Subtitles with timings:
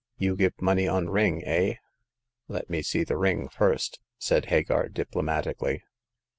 [0.25, 1.75] "You give money on ring, eh!"
[2.47, 5.81] Let me see the ring first," said Hagar, diplo matically.